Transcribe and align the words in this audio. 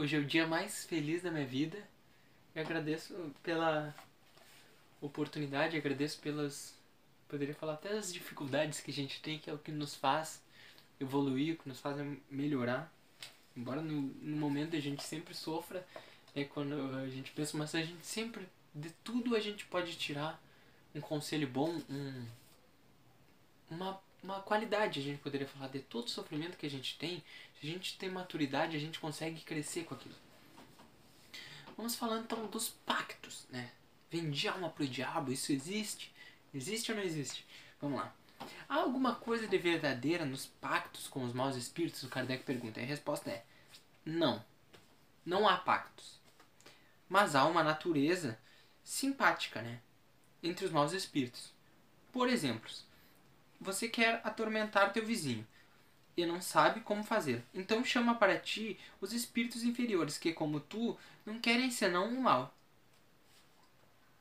Hoje 0.00 0.16
é 0.16 0.18
o 0.18 0.24
dia 0.24 0.46
mais 0.46 0.86
feliz 0.86 1.22
da 1.22 1.30
minha 1.30 1.44
vida. 1.44 1.76
Eu 2.54 2.62
agradeço 2.62 3.14
pela 3.42 3.94
oportunidade, 4.98 5.76
agradeço 5.76 6.18
pelas. 6.20 6.74
Poderia 7.28 7.54
falar 7.54 7.74
até 7.74 7.90
as 7.90 8.10
dificuldades 8.10 8.80
que 8.80 8.90
a 8.90 8.94
gente 8.94 9.20
tem, 9.20 9.38
que 9.38 9.50
é 9.50 9.52
o 9.52 9.58
que 9.58 9.70
nos 9.70 9.94
faz 9.94 10.42
evoluir, 10.98 11.52
o 11.52 11.58
que 11.58 11.68
nos 11.68 11.80
faz 11.80 11.98
melhorar. 12.30 12.90
Embora 13.54 13.82
no, 13.82 14.00
no 14.00 14.38
momento 14.38 14.74
a 14.74 14.80
gente 14.80 15.02
sempre 15.02 15.34
sofra, 15.34 15.86
é 16.34 16.44
quando 16.44 16.96
a 16.96 17.06
gente 17.10 17.30
pensa, 17.32 17.58
mas 17.58 17.74
a 17.74 17.82
gente 17.82 18.06
sempre, 18.06 18.48
de 18.74 18.88
tudo 19.04 19.36
a 19.36 19.38
gente 19.38 19.66
pode 19.66 19.96
tirar 19.96 20.42
um 20.94 21.00
conselho 21.02 21.46
bom, 21.46 21.78
um, 21.90 22.26
uma, 23.70 24.00
uma 24.22 24.40
qualidade, 24.40 25.00
a 25.00 25.02
gente 25.02 25.20
poderia 25.20 25.46
falar, 25.46 25.68
de 25.68 25.80
todo 25.80 26.06
o 26.06 26.10
sofrimento 26.10 26.56
que 26.56 26.66
a 26.66 26.70
gente 26.70 26.96
tem, 26.98 27.22
se 27.58 27.66
a 27.66 27.70
gente 27.70 27.98
tem 27.98 28.10
maturidade, 28.10 28.76
a 28.76 28.80
gente 28.80 29.00
consegue 29.00 29.40
crescer 29.40 29.84
com 29.84 29.94
aquilo. 29.94 30.14
Vamos 31.76 31.94
falando 31.94 32.24
então 32.24 32.46
dos 32.46 32.68
pactos, 32.68 33.46
né? 33.50 33.70
Vendi 34.10 34.48
alma 34.48 34.68
pro 34.68 34.86
diabo, 34.86 35.32
isso 35.32 35.52
existe? 35.52 36.12
Existe 36.52 36.90
ou 36.90 36.98
não 36.98 37.04
existe? 37.04 37.46
Vamos 37.80 37.98
lá. 37.98 38.14
Há 38.68 38.76
alguma 38.76 39.14
coisa 39.14 39.46
de 39.46 39.56
verdadeira 39.56 40.24
nos 40.24 40.46
pactos 40.46 41.06
com 41.08 41.24
os 41.24 41.32
maus 41.32 41.56
espíritos? 41.56 42.02
O 42.02 42.08
Kardec 42.08 42.44
pergunta. 42.44 42.80
E 42.80 42.84
a 42.84 42.86
resposta 42.86 43.30
é: 43.30 43.44
não. 44.04 44.44
Não 45.24 45.48
há 45.48 45.56
pactos. 45.56 46.18
Mas 47.08 47.34
há 47.34 47.44
uma 47.44 47.62
natureza 47.62 48.38
simpática, 48.82 49.62
né? 49.62 49.80
Entre 50.42 50.64
os 50.64 50.72
maus 50.72 50.92
espíritos. 50.92 51.52
Por 52.12 52.28
exemplo, 52.28 52.70
você 53.60 53.88
quer 53.88 54.20
atormentar 54.24 54.92
teu 54.92 55.04
vizinho 55.04 55.46
e 56.16 56.26
não 56.26 56.40
sabe 56.40 56.80
como 56.80 57.04
fazer. 57.04 57.42
Então 57.54 57.84
chama 57.84 58.14
para 58.14 58.38
ti 58.38 58.78
os 59.00 59.12
espíritos 59.12 59.62
inferiores 59.62 60.18
que, 60.18 60.32
como 60.32 60.60
tu, 60.60 60.96
não 61.24 61.38
querem 61.38 61.70
senão 61.70 62.08
o 62.08 62.22
mal. 62.22 62.54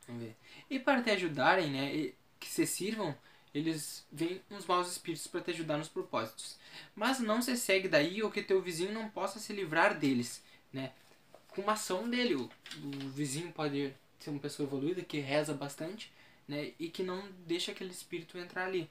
Vamos 0.08 0.24
ver. 0.24 0.36
E 0.70 0.80
para 0.80 1.02
te 1.02 1.12
ajudarem, 1.12 1.70
né, 1.70 2.14
que 2.40 2.50
se 2.50 2.66
sirvam, 2.66 3.16
eles 3.54 4.06
vêm 4.12 4.42
uns 4.50 4.66
maus 4.66 4.92
espíritos 4.92 5.28
para 5.28 5.42
te 5.42 5.52
ajudar 5.52 5.78
nos 5.78 5.90
propósitos. 5.90 6.58
Mas 6.96 7.20
não 7.20 7.42
se 7.42 7.56
segue 7.58 7.88
daí 7.88 8.22
ou 8.22 8.32
que 8.32 8.42
teu 8.42 8.62
vizinho 8.62 8.94
não 8.94 9.10
possa 9.10 9.40
se 9.40 9.54
livrar 9.54 9.98
deles, 9.98 10.44
né? 10.72 10.92
Com 11.50 11.62
uma 11.62 11.74
ação 11.74 12.08
dele, 12.10 12.36
o, 12.36 12.50
o 12.84 13.10
vizinho 13.10 13.52
pode 13.52 13.94
ser 14.20 14.30
uma 14.30 14.40
pessoa 14.40 14.68
evoluída 14.68 15.02
que 15.02 15.20
reza 15.20 15.54
bastante, 15.54 16.12
né, 16.48 16.72
e 16.80 16.90
que 16.90 17.04
não 17.04 17.24
deixa 17.46 17.72
aquele 17.72 17.92
espírito 17.92 18.38
entrar 18.38 18.66
ali. 18.66 18.90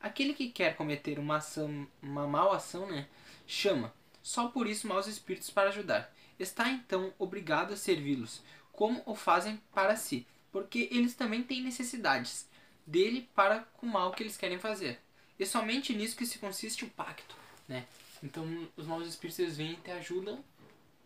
Aquele 0.00 0.34
que 0.34 0.50
quer 0.50 0.76
cometer 0.76 1.18
uma 1.18 1.36
ação, 1.36 1.86
uma 2.00 2.26
mal 2.26 2.52
ação, 2.52 2.86
né, 2.86 3.08
chama 3.46 3.92
só 4.28 4.48
por 4.48 4.66
isso 4.66 4.86
maus 4.86 5.06
espíritos 5.06 5.48
para 5.48 5.70
ajudar. 5.70 6.14
Está 6.38 6.68
então 6.68 7.12
obrigado 7.18 7.72
a 7.72 7.76
servi-los, 7.76 8.42
como 8.72 9.02
o 9.06 9.14
fazem 9.14 9.58
para 9.72 9.96
si, 9.96 10.26
porque 10.52 10.86
eles 10.92 11.14
também 11.14 11.42
têm 11.42 11.62
necessidades 11.62 12.46
dele 12.86 13.28
para 13.34 13.60
com 13.78 13.86
o 13.86 13.90
mal 13.90 14.12
que 14.12 14.22
eles 14.22 14.36
querem 14.36 14.58
fazer. 14.58 15.00
E 15.38 15.46
somente 15.46 15.94
nisso 15.94 16.14
que 16.14 16.26
se 16.26 16.38
consiste 16.38 16.84
o 16.84 16.90
pacto, 16.90 17.34
né? 17.66 17.86
Então 18.22 18.68
os 18.76 18.86
maus 18.86 19.06
espíritos 19.08 19.38
eles 19.38 19.56
vêm 19.56 19.72
e 19.72 19.76
te 19.76 19.90
ajudam, 19.92 20.44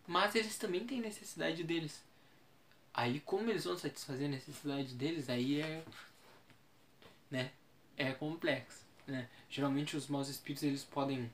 mas 0.05 0.35
eles 0.35 0.59
também 0.59 0.85
têm 0.85 1.01
necessidade 1.01 1.63
deles. 1.63 2.03
Aí 2.93 3.21
como 3.21 3.49
eles 3.51 3.65
vão 3.65 3.79
satisfazer 3.79 4.27
a 4.27 4.31
necessidade 4.31 4.95
deles, 4.95 5.31
aí 5.31 5.61
é 5.61 5.85
né? 7.31 7.53
É 7.97 8.13
complexo, 8.13 8.85
né? 9.07 9.29
Geralmente 9.49 9.97
os 9.97 10.09
maus 10.09 10.29
espíritos 10.29 10.63
eles 10.65 10.85
podem 10.85 11.31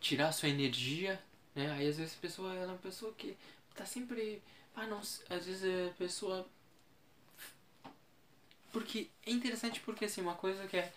tirar 0.00 0.32
sua 0.32 0.48
energia, 0.48 1.22
né? 1.54 1.70
Aí 1.72 1.88
às 1.88 1.98
vezes 1.98 2.16
a 2.16 2.20
pessoa 2.20 2.54
é 2.54 2.66
uma 2.66 2.78
pessoa 2.78 3.12
que 3.12 3.36
tá 3.74 3.84
sempre, 3.84 4.42
ah 4.74 4.86
não, 4.86 4.98
às 4.98 5.46
vezes 5.46 5.62
a 5.88 5.92
pessoa 5.94 6.48
porque 8.72 9.10
é 9.26 9.30
interessante 9.30 9.80
porque 9.80 10.04
assim, 10.04 10.20
uma 10.20 10.34
coisa 10.34 10.66
que 10.66 10.76
é 10.76 10.92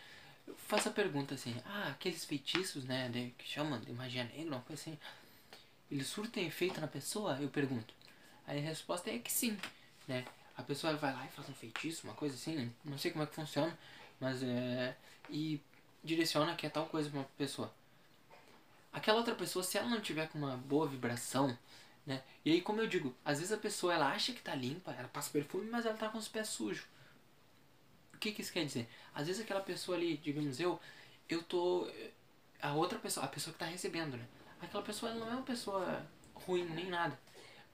faça 0.58 0.90
a 0.90 0.94
pergunta 0.94 1.36
assim, 1.36 1.56
ah, 1.66 1.90
aqueles 1.90 2.26
feitiços, 2.26 2.84
né, 2.86 3.10
de, 3.10 3.32
que 3.38 3.48
chamam 3.48 3.80
de 3.80 3.92
magia 3.94 4.24
negra, 4.26 4.56
uma 4.56 4.62
coisa 4.62 4.82
assim, 4.82 4.98
eles 5.90 6.08
surtem 6.08 6.48
efeito 6.48 6.82
na 6.82 6.88
pessoa? 6.88 7.38
Eu 7.40 7.50
pergunto. 7.50 7.94
Aí 8.46 8.60
a 8.60 8.62
resposta 8.62 9.10
é 9.10 9.20
que 9.20 9.32
sim, 9.32 9.58
né? 10.08 10.26
A 10.56 10.64
pessoa 10.64 10.96
vai 10.96 11.14
lá 11.14 11.26
e 11.26 11.30
faz 11.30 11.50
um 11.50 11.54
feitiço, 11.54 12.06
uma 12.06 12.14
coisa 12.14 12.36
assim, 12.36 12.72
não 12.86 12.98
sei 12.98 13.12
como 13.12 13.24
é 13.24 13.28
que 13.28 13.36
funciona, 13.36 13.78
mas 14.20 14.44
é. 14.44 14.96
E 15.30 15.60
direciona 16.04 16.56
que 16.56 16.66
é 16.66 16.70
tal 16.70 16.86
coisa 16.86 17.10
pra 17.10 17.20
uma 17.20 17.30
pessoa. 17.38 17.74
Aquela 18.92 19.18
outra 19.18 19.34
pessoa, 19.34 19.64
se 19.64 19.78
ela 19.78 19.90
não 19.90 20.02
tiver 20.02 20.28
com 20.30 20.38
uma 20.38 20.56
boa 20.56 20.88
vibração, 20.88 21.58
né? 22.06 22.22
E 22.46 22.52
aí, 22.52 22.62
como 22.62 22.82
eu 22.82 22.88
digo, 22.88 23.16
às 23.26 23.40
vezes 23.40 23.52
a 23.52 23.58
pessoa 23.58 23.94
ela 23.94 24.12
acha 24.12 24.34
que 24.34 24.42
tá 24.42 24.54
limpa, 24.54 24.92
ela 24.92 25.08
passa 25.08 25.32
perfume, 25.32 25.70
mas 25.70 25.86
ela 25.86 25.98
tá 25.98 26.10
com 26.10 26.18
os 26.18 26.28
pés 26.28 26.50
sujos. 26.50 26.86
O 28.14 28.18
que, 28.18 28.32
que 28.32 28.42
isso 28.42 28.54
quer 28.54 28.66
dizer? 28.66 28.88
Às 29.16 29.28
vezes 29.28 29.42
aquela 29.42 29.62
pessoa 29.62 29.98
ali, 29.98 30.18
digamos 30.18 30.60
eu, 30.60 30.80
eu 31.28 31.42
tô. 31.42 31.90
A 32.62 32.74
outra 32.74 33.00
pessoa, 33.00 33.26
a 33.26 33.30
pessoa 33.30 33.54
que 33.54 33.60
tá 33.60 33.66
recebendo, 33.66 34.16
né? 34.18 34.26
Aquela 34.62 34.84
pessoa 34.84 35.12
ela 35.12 35.20
não 35.20 35.32
é 35.32 35.36
uma 35.36 35.44
pessoa 35.44 36.06
ruim 36.34 36.64
nem 36.66 36.90
nada. 36.90 37.20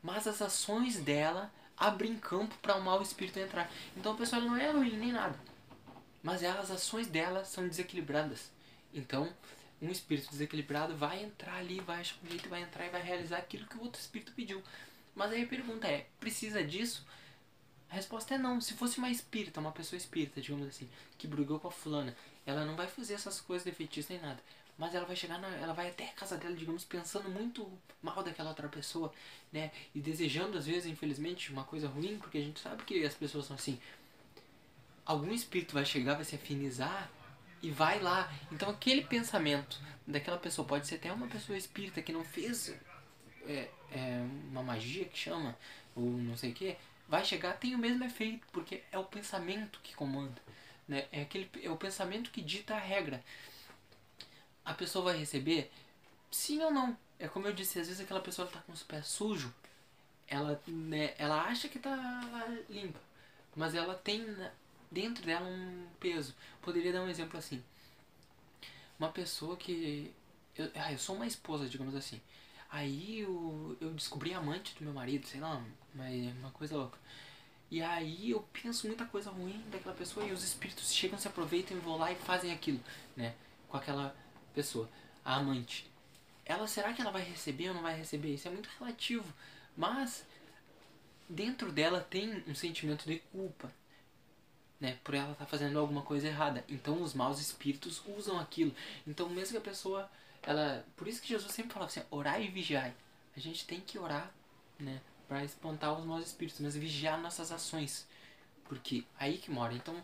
Mas 0.02 0.26
as 0.28 0.42
ações 0.42 0.98
dela 0.98 1.52
abrem 1.80 2.18
campo 2.18 2.56
para 2.62 2.76
o 2.76 2.80
um 2.80 2.84
mau 2.84 3.02
espírito 3.02 3.40
entrar. 3.40 3.72
Então 3.96 4.14
a 4.14 4.18
pessoa 4.18 4.42
não 4.42 4.58
é 4.58 4.70
ruim 4.72 4.98
nem 4.98 5.12
nada. 5.12 5.40
Mas 6.22 6.44
as 6.44 6.70
ações 6.70 7.08
dela 7.08 7.46
são 7.46 7.68
desequilibradas. 7.68 8.52
Então, 8.94 9.32
um 9.82 9.90
espírito 9.90 10.30
desequilibrado 10.30 10.96
vai 10.96 11.24
entrar 11.24 11.56
ali, 11.56 11.80
vai 11.80 12.02
achar 12.02 12.18
um 12.24 12.30
jeito, 12.30 12.50
vai 12.50 12.62
entrar 12.62 12.86
e 12.86 12.90
vai 12.90 13.02
realizar 13.02 13.38
aquilo 13.38 13.66
que 13.66 13.78
o 13.78 13.82
outro 13.82 14.02
espírito 14.02 14.34
pediu. 14.34 14.62
Mas 15.16 15.32
aí 15.32 15.44
a 15.44 15.48
pergunta 15.48 15.88
é: 15.88 16.08
precisa 16.20 16.64
disso? 16.64 17.06
A 17.90 17.96
resposta 17.96 18.36
é 18.36 18.38
não. 18.38 18.60
Se 18.60 18.74
fosse 18.74 18.98
uma 18.98 19.10
espírita, 19.10 19.60
uma 19.60 19.72
pessoa 19.72 19.98
espírita, 19.98 20.42
digamos 20.42 20.68
assim, 20.68 20.90
que 21.18 21.28
brigou 21.28 21.60
com 21.60 21.70
a 21.70 21.72
fulana, 21.72 22.16
ela 22.46 22.66
não 22.66 22.76
vai 22.76 22.88
fazer 22.88 23.14
essas 23.14 23.40
coisas 23.40 23.64
de 23.64 23.72
feitiço 23.72 24.12
nem 24.12 24.22
nada. 24.22 24.40
Mas 24.80 24.96
ela 24.96 25.06
vai 25.06 25.16
chegar 25.16 25.38
na, 25.38 25.50
ela 25.58 25.74
vai 25.74 25.90
até 25.90 26.06
a 26.06 26.14
casa 26.14 26.38
dela, 26.38 26.56
digamos, 26.56 26.86
pensando 26.86 27.30
muito 27.30 27.70
mal 28.02 28.24
daquela 28.24 28.50
outra 28.50 28.70
pessoa, 28.70 29.14
né? 29.52 29.72
E 29.94 30.00
desejando 30.00 30.58
às 30.58 30.66
vezes, 30.66 30.86
infelizmente, 30.86 31.52
uma 31.52 31.66
coisa 31.66 31.90
ruim, 31.90 32.18
porque 32.18 32.38
a 32.38 32.42
gente 32.42 32.62
sabe 32.62 32.84
que 32.84 33.06
as 33.06 33.14
pessoas 33.14 33.46
são 33.46 33.58
assim. 33.58 33.78
Algum 35.06 35.34
espírito 35.34 35.74
vai 35.74 35.86
chegar, 35.86 36.16
vai 36.16 36.24
se 36.24 36.36
afinizar 36.36 37.12
e 37.62 37.70
vai 37.70 38.00
lá. 38.00 38.32
Então 38.54 38.70
aquele 38.70 39.04
pensamento 39.04 39.82
daquela 40.08 40.38
pessoa 40.38 40.66
pode 40.66 40.88
ser 40.88 40.96
até 40.96 41.12
uma 41.12 41.28
pessoa 41.28 41.58
espírita 41.58 42.02
que 42.02 42.14
não 42.14 42.24
fez 42.24 42.74
é, 43.46 43.70
é, 43.92 44.26
uma 44.50 44.64
magia 44.64 45.04
que 45.04 45.18
chama, 45.18 45.58
ou 45.94 46.06
não 46.06 46.38
sei 46.38 46.52
o 46.52 46.54
que, 46.54 46.78
vai 47.06 47.26
chegar, 47.26 47.54
tem 47.58 47.76
o 47.76 47.78
mesmo 47.78 48.06
efeito, 48.06 48.48
porque 48.54 48.82
é 48.94 48.98
o 48.98 49.04
pensamento 49.04 49.82
que 49.84 49.94
comanda. 49.94 50.42
Né? 50.88 51.06
É, 51.12 51.24
aquele, 51.24 51.50
é 51.62 51.70
o 51.70 51.76
pensamento 51.76 52.32
que 52.32 52.42
dita 52.42 52.76
a 52.76 52.80
regra. 52.80 53.22
A 54.66 54.74
pessoa 54.74 55.06
vai 55.06 55.18
receber? 55.18 55.72
Sim 56.32 56.62
ou 56.62 56.72
não? 56.72 56.98
É 57.18 57.28
como 57.28 57.48
eu 57.48 57.54
disse, 57.54 57.80
às 57.80 57.88
vezes 57.88 58.02
aquela 58.02 58.22
pessoa 58.22 58.48
está 58.48 58.60
com 58.62 58.72
os 58.72 58.84
pés 58.84 59.08
sujos, 59.08 59.52
ela, 60.28 60.62
né, 60.68 61.14
ela 61.18 61.42
acha 61.42 61.68
que 61.68 61.78
está 61.78 62.48
limpa, 62.70 63.00
mas 63.56 63.74
ela 63.74 63.96
tem 63.96 64.26
dentro 64.92 65.26
dela 65.26 65.48
um 65.48 65.88
peso. 66.00 66.36
Poderia 66.62 66.94
dar 66.94 67.02
um 67.02 67.10
exemplo 67.10 67.38
assim. 67.38 67.64
Uma 68.98 69.10
pessoa 69.10 69.58
que. 69.58 70.14
Eu, 70.56 70.70
ah, 70.76 70.92
eu 70.92 70.98
sou 70.98 71.16
uma 71.16 71.26
esposa, 71.26 71.68
digamos 71.68 71.96
assim. 71.96 72.22
Aí 72.70 73.22
eu, 73.22 73.78
eu 73.82 73.92
descobri 73.94 74.34
amante 74.34 74.76
do 74.76 74.84
meu 74.84 74.94
marido, 74.94 75.26
sei 75.26 75.40
lá, 75.40 75.62
uma, 75.94 76.06
uma 76.40 76.52
coisa 76.52 76.78
louca. 76.78 76.98
E 77.72 77.82
aí 77.82 78.32
eu 78.32 78.42
penso 78.54 78.88
muita 78.88 79.06
coisa 79.06 79.30
ruim 79.30 79.64
daquela 79.72 79.96
pessoa 79.96 80.26
e 80.26 80.32
os 80.32 80.44
espíritos 80.44 80.92
chegam, 80.94 81.18
se 81.18 81.28
aproveitam 81.28 81.78
e 81.78 81.80
vão 81.80 81.98
lá 81.98 82.12
e 82.12 82.16
fazem 82.16 82.52
aquilo, 82.52 82.80
né? 83.16 83.36
Com 83.68 83.78
aquela 83.78 84.16
pessoa, 84.50 84.90
a 85.24 85.36
amante. 85.36 85.90
Ela 86.46 86.68
será 86.68 86.94
que 86.94 87.02
ela 87.02 87.12
vai 87.12 87.22
receber 87.22 87.70
ou 87.70 87.76
não 87.76 87.82
vai 87.82 87.96
receber? 87.96 88.34
Isso 88.34 88.48
é 88.48 88.52
muito 88.52 88.70
relativo. 88.80 89.32
Mas 89.78 90.26
dentro 91.30 91.72
dela 91.72 92.02
tem 92.02 92.44
um 92.48 92.56
sentimento 92.56 93.06
de 93.06 93.20
culpa, 93.32 93.72
né, 94.80 94.98
por 95.04 95.14
ela 95.14 95.34
estar 95.34 95.46
tá 95.46 95.50
fazendo 95.50 95.78
alguma 95.78 96.02
coisa 96.02 96.28
errada. 96.28 96.66
Então 96.68 97.02
os 97.02 97.14
maus 97.14 97.40
espíritos 97.40 98.02
usam 98.18 98.40
aquilo. 98.40 98.74
Então 99.06 99.30
mesmo 99.30 99.52
que 99.52 99.58
a 99.58 99.70
pessoa, 99.70 100.10
ela, 100.42 100.86
por 100.98 101.08
isso 101.08 101.22
que 101.22 101.28
Jesus 101.28 101.52
sempre 101.52 101.74
falava 101.74 101.92
assim, 101.92 102.02
orar 102.10 102.42
e 102.42 102.48
vigiar. 102.48 102.94
A 103.36 103.40
gente 103.40 103.66
tem 103.66 103.80
que 103.80 104.00
orar, 104.00 104.32
né, 104.80 105.00
para 105.28 105.44
espantar 105.44 105.98
os 105.98 106.04
maus 106.04 106.26
espíritos, 106.26 106.60
mas 106.60 106.76
vigiar 106.76 107.22
nossas 107.22 107.52
ações, 107.52 108.08
porque 108.66 109.04
aí 109.20 109.38
que 109.38 109.52
mora. 109.52 109.74
Então, 109.74 109.96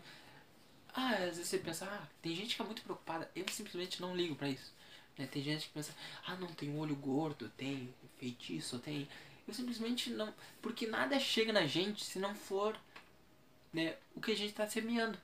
ah, 0.96 1.12
às 1.12 1.36
vezes 1.36 1.48
você 1.48 1.58
pensa, 1.58 1.84
ah, 1.84 2.06
tem 2.22 2.34
gente 2.34 2.56
que 2.56 2.62
é 2.62 2.64
muito 2.64 2.82
preocupada. 2.82 3.30
Eu 3.36 3.44
simplesmente 3.50 4.00
não 4.00 4.16
ligo 4.16 4.34
para 4.34 4.48
isso. 4.48 4.72
Né? 5.18 5.26
Tem 5.26 5.42
gente 5.42 5.66
que 5.66 5.74
pensa, 5.74 5.94
ah, 6.26 6.36
não 6.36 6.48
tem 6.48 6.76
olho 6.76 6.96
gordo, 6.96 7.50
tem 7.50 7.94
feitiço, 8.18 8.78
tem. 8.78 9.06
Eu 9.46 9.52
simplesmente 9.54 10.10
não, 10.10 10.32
porque 10.62 10.86
nada 10.86 11.20
chega 11.20 11.52
na 11.52 11.66
gente 11.66 12.02
se 12.02 12.18
não 12.18 12.34
for 12.34 12.76
né, 13.72 13.94
o 14.14 14.20
que 14.20 14.32
a 14.32 14.36
gente 14.36 14.50
está 14.50 14.66
semeando. 14.66 15.18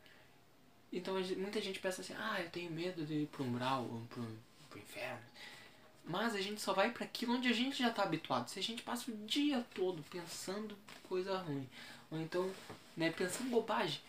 Então 0.93 1.15
muita 1.39 1.61
gente 1.61 1.81
pensa 1.81 2.03
assim, 2.03 2.15
ah, 2.19 2.41
eu 2.41 2.51
tenho 2.51 2.71
medo 2.71 3.05
de 3.07 3.15
ir 3.15 3.29
um 3.41 3.45
umbral 3.45 3.83
ou 3.85 4.03
para 4.11 4.21
o 4.23 4.79
inferno. 4.79 5.23
Mas 6.05 6.35
a 6.35 6.41
gente 6.41 6.61
só 6.61 6.75
vai 6.75 6.91
para 6.91 7.05
aquilo 7.05 7.35
onde 7.35 7.49
a 7.49 7.53
gente 7.53 7.79
já 7.79 7.89
está 7.89 8.03
habituado. 8.03 8.49
Se 8.49 8.59
a 8.59 8.63
gente 8.63 8.83
passa 8.83 9.11
o 9.11 9.17
dia 9.27 9.65
todo 9.75 10.03
pensando 10.11 10.77
coisa 11.09 11.39
ruim, 11.39 11.67
ou 12.11 12.21
então, 12.21 12.51
né, 12.97 13.11
pensando 13.11 13.49
bobagem, 13.49 14.01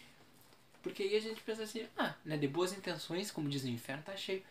porque 0.84 1.02
aí 1.02 1.16
a 1.16 1.22
gente 1.22 1.42
pensa 1.42 1.64
assim, 1.64 1.88
ah, 1.98 2.14
né, 2.24 2.38
de 2.38 2.48
boas 2.48 2.74
intenções, 2.74 3.32
como 3.32 3.50
diz 3.50 3.64
o 3.64 3.70
inferno, 3.70 4.04
tá 4.04 4.16
cheio. 4.16 4.44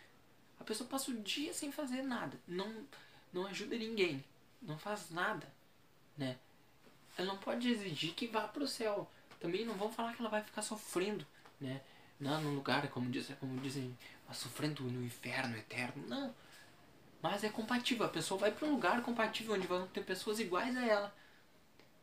A 0.59 0.65
pessoa 0.65 0.89
passa 0.89 1.11
o 1.11 1.21
dia 1.21 1.53
sem 1.53 1.71
fazer 1.71 2.03
nada, 2.03 2.37
não, 2.49 2.85
não 3.33 3.47
ajuda 3.47 3.77
ninguém, 3.77 4.25
não 4.61 4.79
faz 4.79 5.11
nada, 5.11 5.47
né? 6.17 6.37
Ela 7.17 7.29
não 7.29 7.39
pode 7.39 7.69
exigir 7.69 8.15
que 8.15 8.27
vá 8.27 8.49
para 8.49 8.63
o 8.63 8.69
céu. 8.69 9.11
Também 9.39 9.67
não 9.67 9.75
vão 9.75 9.93
falar 9.93 10.15
que 10.15 10.23
ela 10.23 10.31
vai 10.31 10.43
ficar 10.43 10.63
sofrendo, 10.63 11.27
né? 11.61 11.81
Não, 12.19 12.41
no 12.41 12.55
lugar, 12.55 12.89
como 12.89 13.11
dizem, 13.11 13.37
como 13.37 13.61
dizem, 13.61 13.97
sofrendo 14.33 14.85
no 14.85 15.05
inferno 15.05 15.57
eterno. 15.57 16.05
Não. 16.09 16.35
Mas 17.21 17.45
é 17.45 17.49
compatível. 17.49 18.07
A 18.07 18.09
pessoa 18.09 18.39
vai 18.39 18.53
para 18.53 18.67
um 18.67 18.73
lugar 18.73 19.03
compatível 19.03 19.55
onde 19.55 19.67
vão 19.67 19.87
ter 19.89 20.05
pessoas 20.05 20.39
iguais 20.39 20.77
a 20.77 20.87
ela. 20.87 21.15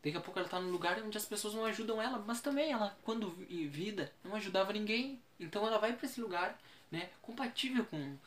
Daqui 0.04 0.16
a 0.16 0.22
pouco 0.22 0.40
ela 0.40 0.48
está 0.48 0.60
num 0.60 0.72
lugar 0.72 1.02
onde 1.04 1.18
as 1.18 1.26
pessoas 1.26 1.54
não 1.54 1.66
ajudam 1.66 2.02
ela, 2.02 2.24
mas 2.26 2.40
também 2.40 2.72
ela, 2.72 2.98
quando 3.04 3.36
em 3.50 3.68
vida, 3.68 4.12
não 4.24 4.36
ajudava 4.36 4.72
ninguém. 4.72 5.22
Então 5.40 5.66
ela 5.68 5.78
vai 5.78 5.94
para 5.94 6.06
esse 6.06 6.22
lugar, 6.22 6.58
né, 6.90 7.10
compatível 7.22 7.86
com 7.86 8.18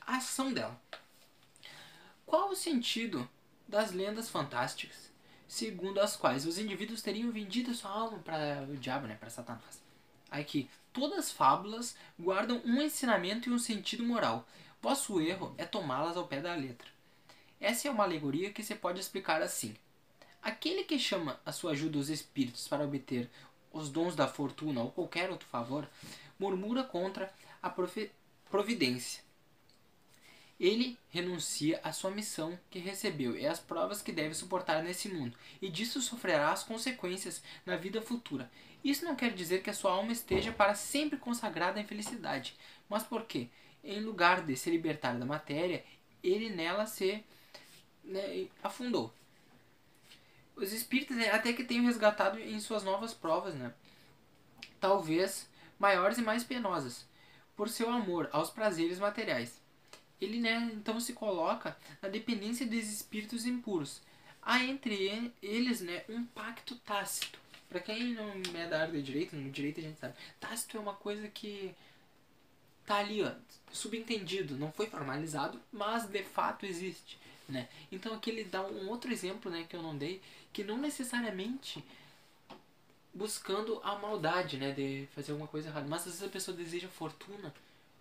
a 0.00 0.16
ação 0.16 0.52
dela. 0.52 0.80
Qual 2.26 2.50
o 2.50 2.56
sentido 2.56 3.28
das 3.68 3.92
lendas 3.92 4.28
fantásticas, 4.28 5.10
segundo 5.46 6.00
as 6.00 6.16
quais 6.16 6.44
os 6.44 6.58
indivíduos 6.58 7.02
teriam 7.02 7.30
vendido 7.30 7.74
sua 7.74 7.90
alma 7.90 8.18
para 8.18 8.66
o 8.68 8.76
diabo, 8.76 9.06
né, 9.06 9.14
para 9.14 9.30
Satanás? 9.30 9.80
Aqui, 10.30 10.68
todas 10.92 11.18
as 11.18 11.30
fábulas 11.30 11.96
guardam 12.18 12.60
um 12.64 12.82
ensinamento 12.82 13.48
e 13.48 13.52
um 13.52 13.58
sentido 13.58 14.02
moral. 14.02 14.46
Vosso 14.82 15.20
erro 15.20 15.54
é 15.56 15.64
tomá-las 15.64 16.16
ao 16.16 16.26
pé 16.26 16.40
da 16.40 16.54
letra. 16.54 16.88
Essa 17.60 17.86
é 17.86 17.90
uma 17.90 18.04
alegoria 18.04 18.52
que 18.52 18.62
se 18.62 18.74
pode 18.74 18.98
explicar 18.98 19.40
assim. 19.40 19.76
Aquele 20.44 20.84
que 20.84 20.98
chama 20.98 21.40
a 21.46 21.50
sua 21.52 21.72
ajuda 21.72 21.96
os 21.96 22.10
espíritos 22.10 22.68
para 22.68 22.84
obter 22.84 23.30
os 23.72 23.88
dons 23.88 24.14
da 24.14 24.28
fortuna 24.28 24.82
ou 24.82 24.90
qualquer 24.90 25.30
outro 25.30 25.48
favor, 25.48 25.88
murmura 26.38 26.84
contra 26.84 27.32
a 27.62 27.74
providência. 28.50 29.24
Ele 30.60 30.98
renuncia 31.08 31.80
à 31.82 31.92
sua 31.92 32.10
missão 32.10 32.58
que 32.70 32.78
recebeu 32.78 33.34
e 33.34 33.46
às 33.46 33.58
provas 33.58 34.02
que 34.02 34.12
deve 34.12 34.34
suportar 34.34 34.82
nesse 34.82 35.08
mundo, 35.08 35.34
e 35.62 35.70
disso 35.70 36.02
sofrerá 36.02 36.52
as 36.52 36.62
consequências 36.62 37.42
na 37.64 37.76
vida 37.76 38.02
futura. 38.02 38.50
Isso 38.84 39.02
não 39.02 39.16
quer 39.16 39.32
dizer 39.32 39.62
que 39.62 39.70
a 39.70 39.74
sua 39.74 39.92
alma 39.92 40.12
esteja 40.12 40.52
para 40.52 40.74
sempre 40.74 41.18
consagrada 41.18 41.80
à 41.80 41.84
felicidade, 41.84 42.54
mas 42.86 43.02
porque, 43.02 43.48
em 43.82 44.00
lugar 44.00 44.44
de 44.44 44.54
se 44.56 44.68
libertar 44.68 45.18
da 45.18 45.24
matéria, 45.24 45.82
ele 46.22 46.50
nela 46.50 46.84
se 46.84 47.24
né, 48.04 48.46
afundou 48.62 49.10
os 50.56 50.72
espíritos 50.72 51.16
né, 51.16 51.30
até 51.30 51.52
que 51.52 51.64
tenham 51.64 51.84
resgatado 51.84 52.38
em 52.38 52.58
suas 52.60 52.84
novas 52.84 53.12
provas, 53.12 53.54
né? 53.54 53.72
Talvez 54.80 55.48
maiores 55.78 56.18
e 56.18 56.22
mais 56.22 56.44
penosas, 56.44 57.06
por 57.56 57.68
seu 57.68 57.90
amor 57.90 58.28
aos 58.32 58.50
prazeres 58.50 58.98
materiais. 58.98 59.60
Ele, 60.20 60.38
né, 60.38 60.70
então 60.74 61.00
se 61.00 61.12
coloca 61.12 61.76
na 62.00 62.08
dependência 62.08 62.66
dos 62.66 62.88
espíritos 62.88 63.46
impuros. 63.46 64.00
Há 64.40 64.62
entre 64.62 65.32
eles, 65.42 65.80
né, 65.80 66.04
um 66.08 66.24
pacto 66.24 66.76
tácito. 66.76 67.38
Para 67.68 67.80
quem 67.80 68.14
não 68.14 68.30
é 68.54 68.68
da 68.68 68.82
área 68.82 68.92
de 68.92 69.02
direito, 69.02 69.34
no 69.34 69.50
direito 69.50 69.80
a 69.80 69.82
gente 69.82 69.98
sabe, 69.98 70.14
tácito 70.38 70.76
é 70.76 70.80
uma 70.80 70.94
coisa 70.94 71.28
que 71.28 71.74
tá 72.86 72.98
ali, 72.98 73.22
ó, 73.22 73.32
subentendido, 73.72 74.56
não 74.56 74.70
foi 74.70 74.86
formalizado, 74.86 75.60
mas 75.72 76.06
de 76.06 76.22
fato 76.22 76.66
existe. 76.66 77.18
Né? 77.48 77.68
Então 77.92 78.14
aqui 78.14 78.30
ele 78.30 78.44
dá 78.44 78.62
um 78.62 78.88
outro 78.88 79.12
exemplo 79.12 79.50
né, 79.50 79.66
que 79.68 79.76
eu 79.76 79.82
não 79.82 79.96
dei, 79.96 80.22
que 80.52 80.64
não 80.64 80.78
necessariamente 80.78 81.84
buscando 83.12 83.80
a 83.84 83.96
maldade 83.96 84.56
né, 84.56 84.72
de 84.72 85.06
fazer 85.14 85.32
alguma 85.32 85.48
coisa 85.48 85.68
errada, 85.68 85.86
mas 85.86 86.00
às 86.00 86.06
vezes 86.06 86.22
a 86.22 86.28
pessoa 86.28 86.56
deseja 86.56 86.88
fortuna 86.88 87.54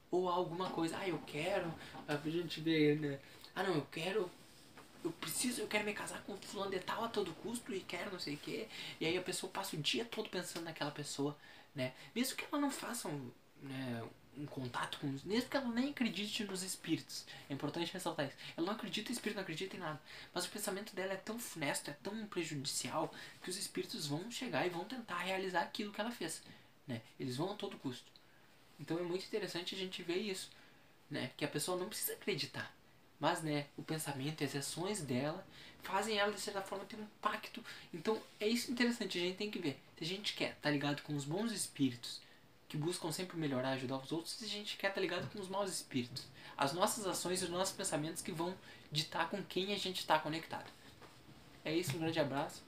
ou 0.09 0.29
alguma 0.29 0.69
coisa, 0.69 0.97
ah, 0.97 1.07
eu 1.07 1.19
quero, 1.25 1.73
a 2.07 2.15
gente 2.29 2.61
vê, 2.61 2.95
né? 2.95 3.19
ah 3.55 3.63
não, 3.63 3.75
eu 3.75 3.87
quero, 3.91 4.29
eu 5.03 5.11
preciso, 5.11 5.61
eu 5.61 5.67
quero 5.67 5.85
me 5.85 5.93
casar 5.93 6.23
com 6.23 6.37
fulano 6.37 6.71
de 6.71 6.79
tal 6.79 7.03
a 7.03 7.07
todo 7.09 7.33
custo 7.35 7.73
e 7.73 7.79
quero 7.81 8.11
não 8.11 8.19
sei 8.19 8.35
o 8.35 8.37
que, 8.37 8.67
e 8.99 9.05
aí 9.05 9.17
a 9.17 9.21
pessoa 9.21 9.51
passa 9.51 9.75
o 9.75 9.79
dia 9.79 10.05
todo 10.05 10.29
pensando 10.29 10.65
naquela 10.65 10.91
pessoa, 10.91 11.37
né, 11.75 11.93
mesmo 12.15 12.35
que 12.37 12.45
ela 12.45 12.61
não 12.61 12.71
faça 12.71 13.07
um, 13.07 13.31
né, 13.63 14.03
um 14.37 14.45
contato 14.45 14.99
com 14.99 15.09
os. 15.09 15.23
Mesmo 15.23 15.49
que 15.49 15.57
ela 15.57 15.67
nem 15.69 15.89
acredite 15.89 16.43
nos 16.43 16.63
espíritos. 16.63 17.25
É 17.49 17.53
importante 17.53 17.91
ressaltar 17.93 18.27
isso. 18.27 18.35
Ela 18.57 18.67
não 18.67 18.73
acredita 18.73 19.11
em 19.11 19.13
espírito, 19.13 19.37
não 19.37 19.43
acredita 19.43 19.75
em 19.75 19.79
nada. 19.79 20.01
Mas 20.33 20.45
o 20.45 20.49
pensamento 20.49 20.95
dela 20.95 21.13
é 21.13 21.17
tão 21.17 21.39
funesto, 21.39 21.89
é 21.89 21.93
tão 22.03 22.25
prejudicial, 22.27 23.13
que 23.41 23.49
os 23.49 23.57
espíritos 23.57 24.07
vão 24.07 24.29
chegar 24.31 24.65
e 24.65 24.69
vão 24.69 24.85
tentar 24.85 25.19
realizar 25.19 25.61
aquilo 25.61 25.91
que 25.91 26.01
ela 26.01 26.11
fez. 26.11 26.41
Né? 26.87 27.01
Eles 27.19 27.37
vão 27.37 27.51
a 27.51 27.55
todo 27.55 27.77
custo. 27.77 28.11
Então 28.79 28.97
é 28.97 29.03
muito 29.03 29.25
interessante 29.25 29.75
a 29.75 29.77
gente 29.77 30.03
ver 30.03 30.17
isso. 30.17 30.49
Né? 31.09 31.31
Que 31.37 31.45
a 31.45 31.47
pessoa 31.47 31.77
não 31.77 31.87
precisa 31.87 32.13
acreditar. 32.13 32.73
Mas 33.19 33.41
né, 33.41 33.67
o 33.77 33.83
pensamento 33.83 34.41
e 34.41 34.45
as 34.45 34.55
ações 34.55 35.01
dela 35.01 35.45
fazem 35.83 36.17
ela, 36.17 36.31
de 36.31 36.41
certa 36.41 36.61
forma, 36.61 36.85
ter 36.85 36.97
um 36.97 37.05
pacto. 37.21 37.63
Então 37.93 38.21
é 38.39 38.47
isso 38.47 38.71
interessante, 38.71 39.17
a 39.17 39.21
gente 39.21 39.37
tem 39.37 39.51
que 39.51 39.59
ver. 39.59 39.79
Se 39.97 40.03
a 40.03 40.07
gente 40.07 40.33
quer 40.33 40.49
estar 40.49 40.61
tá 40.63 40.71
ligado 40.71 41.01
com 41.03 41.15
os 41.15 41.25
bons 41.25 41.51
espíritos, 41.51 42.21
que 42.73 42.77
buscam 42.77 43.11
sempre 43.11 43.37
melhorar, 43.37 43.73
ajudar 43.73 43.97
os 43.97 44.11
outros, 44.11 44.41
e 44.41 44.45
a 44.45 44.47
gente 44.47 44.77
quer 44.77 44.87
estar 44.87 44.99
ligado 44.99 45.31
com 45.31 45.39
os 45.39 45.47
maus 45.47 45.71
espíritos. 45.71 46.25
As 46.57 46.73
nossas 46.73 47.05
ações 47.05 47.39
e 47.39 47.43
os 47.43 47.51
nossos 47.51 47.75
pensamentos 47.75 48.23
que 48.23 48.31
vão 48.31 48.55
ditar 48.91 49.29
com 49.29 49.43
quem 49.43 49.71
a 49.71 49.77
gente 49.77 49.99
está 49.99 50.17
conectado. 50.17 50.65
É 51.63 51.71
isso, 51.71 51.95
um 51.95 51.99
grande 51.99 52.19
abraço. 52.19 52.63